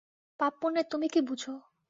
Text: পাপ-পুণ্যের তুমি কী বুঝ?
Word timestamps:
পাপ-পুণ্যের 0.39 0.85
তুমি 0.91 1.07
কী 1.13 1.19
বুঝ? 1.27 1.41